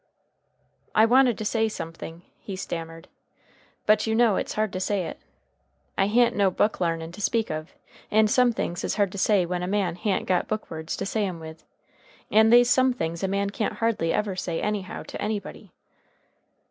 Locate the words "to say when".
9.11-9.61